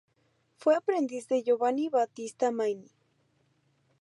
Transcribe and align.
Fue 0.57 0.73
aprendiz 0.75 1.27
de 1.27 1.43
Giovanni 1.43 1.87
Battista 1.87 2.49
Maini. 2.49 2.89